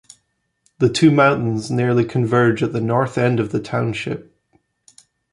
[0.79, 4.35] The two mountains nearly converge at the north end of the township.